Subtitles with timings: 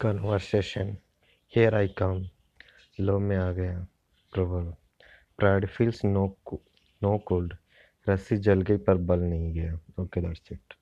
[0.00, 0.96] conversation
[1.52, 2.24] here I कम
[3.00, 3.86] लो में आ गया
[4.32, 4.72] प्रबल
[5.38, 6.26] pride feels no
[7.02, 7.54] no cold
[8.06, 10.74] रस्सी जल गई पर बल नहीं गया ओके दैट्स इट